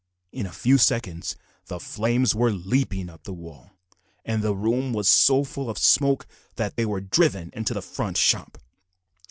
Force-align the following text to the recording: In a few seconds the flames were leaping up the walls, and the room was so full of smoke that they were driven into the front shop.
In 0.31 0.47
a 0.47 0.51
few 0.51 0.79
seconds 0.79 1.35
the 1.67 1.79
flames 1.79 2.33
were 2.33 2.49
leaping 2.49 3.07
up 3.07 3.23
the 3.23 3.35
walls, 3.35 3.69
and 4.25 4.41
the 4.41 4.55
room 4.55 4.93
was 4.93 5.07
so 5.07 5.43
full 5.43 5.69
of 5.69 5.77
smoke 5.77 6.25
that 6.55 6.75
they 6.75 6.87
were 6.87 7.01
driven 7.01 7.51
into 7.53 7.75
the 7.75 7.83
front 7.83 8.17
shop. 8.17 8.57